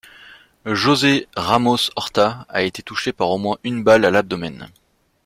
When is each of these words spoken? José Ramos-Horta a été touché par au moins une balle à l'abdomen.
José 0.65 1.27
Ramos-Horta 1.35 2.47
a 2.49 2.63
été 2.63 2.81
touché 2.81 3.13
par 3.13 3.29
au 3.29 3.37
moins 3.37 3.59
une 3.63 3.83
balle 3.83 4.03
à 4.03 4.09
l'abdomen. 4.09 4.67